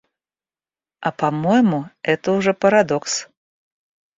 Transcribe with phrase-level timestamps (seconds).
[0.99, 3.29] А по-моему, это уже парадокс.